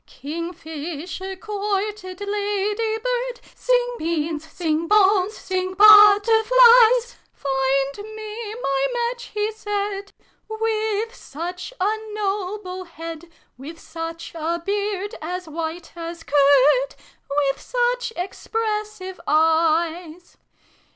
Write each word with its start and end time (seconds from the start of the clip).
"King 0.07 0.51
Fislier 0.51 1.35
courted 1.35 2.21
Lady 2.27 2.97
Bird 2.97 3.39
Sing 3.53 3.95
Beans, 3.99 4.43
sing 4.49 4.87
Bones, 4.87 5.37
sing 5.37 5.75
Butterflies!' 5.75 7.17
Find 7.35 8.15
me 8.15 8.55
my 8.63 8.87
match,' 8.93 9.25
he 9.25 9.51
said,' 9.51 10.11
With 10.49 11.11
sucJi 11.11 11.73
a 11.79 12.13
noble 12.15 12.85
head 12.85 13.29
With 13.59 13.79
such 13.79 14.33
a 14.33 14.59
beard, 14.65 15.13
as 15.21 15.47
white 15.47 15.91
as 15.95 16.23
curd 16.23 16.95
With 17.29 17.61
stick 17.61 18.17
expressive 18.17 19.19
eyes 19.27 20.35